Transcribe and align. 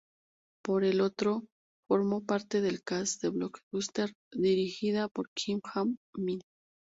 Por 0.65 0.83
el 0.83 0.99
otro, 0.99 1.45
formo 1.87 2.25
parte 2.25 2.59
del 2.59 2.81
cast 2.81 3.21
del 3.21 3.33
blockbuster 3.33 4.13
dirigida 4.33 5.07
por 5.09 5.29
Kim 5.37 5.59
Han-min. 5.75 6.41